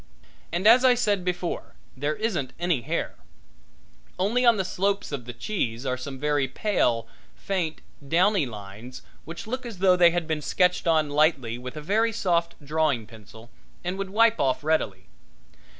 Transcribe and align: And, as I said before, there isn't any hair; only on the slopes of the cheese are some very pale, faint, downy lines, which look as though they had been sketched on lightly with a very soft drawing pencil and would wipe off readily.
And, 0.51 0.65
as 0.65 0.83
I 0.83 0.95
said 0.95 1.23
before, 1.23 1.75
there 1.95 2.15
isn't 2.15 2.53
any 2.59 2.81
hair; 2.81 3.17
only 4.17 4.43
on 4.43 4.57
the 4.57 4.65
slopes 4.65 5.11
of 5.11 5.25
the 5.25 5.31
cheese 5.33 5.85
are 5.85 5.95
some 5.95 6.17
very 6.17 6.47
pale, 6.47 7.07
faint, 7.35 7.81
downy 8.07 8.47
lines, 8.47 9.03
which 9.25 9.45
look 9.45 9.63
as 9.63 9.77
though 9.77 9.95
they 9.95 10.09
had 10.09 10.25
been 10.27 10.41
sketched 10.41 10.87
on 10.87 11.11
lightly 11.11 11.59
with 11.59 11.77
a 11.77 11.81
very 11.81 12.11
soft 12.11 12.55
drawing 12.65 13.05
pencil 13.05 13.51
and 13.83 13.99
would 13.99 14.09
wipe 14.09 14.39
off 14.39 14.63
readily. 14.63 15.05